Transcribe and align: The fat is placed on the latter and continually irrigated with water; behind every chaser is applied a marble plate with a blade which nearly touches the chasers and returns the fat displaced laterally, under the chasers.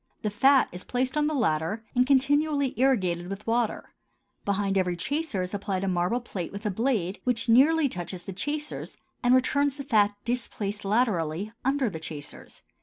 The 0.23 0.31
fat 0.31 0.67
is 0.71 0.83
placed 0.83 1.15
on 1.15 1.27
the 1.27 1.35
latter 1.35 1.85
and 1.93 2.07
continually 2.07 2.73
irrigated 2.75 3.29
with 3.29 3.45
water; 3.45 3.93
behind 4.45 4.75
every 4.75 4.95
chaser 4.97 5.43
is 5.43 5.53
applied 5.53 5.83
a 5.83 5.87
marble 5.87 6.21
plate 6.21 6.51
with 6.51 6.65
a 6.65 6.71
blade 6.71 7.21
which 7.23 7.47
nearly 7.47 7.87
touches 7.87 8.23
the 8.23 8.33
chasers 8.33 8.97
and 9.21 9.35
returns 9.35 9.77
the 9.77 9.83
fat 9.83 10.15
displaced 10.25 10.83
laterally, 10.83 11.51
under 11.63 11.87
the 11.87 11.99
chasers. 11.99 12.63